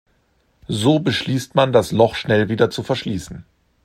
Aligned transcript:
So 0.67 0.97
beschließt 0.97 1.53
man, 1.53 1.71
das 1.71 1.91
Loch 1.91 2.15
schnell 2.15 2.49
wieder 2.49 2.71
zu 2.71 2.81
verschließen. 2.81 3.45